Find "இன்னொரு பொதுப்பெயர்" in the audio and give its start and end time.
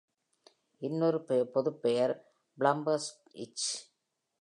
0.77-2.13